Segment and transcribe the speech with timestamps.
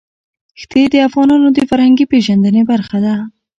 [0.61, 3.15] ښتې د افغانانو د فرهنګي پیژندنې برخه ده.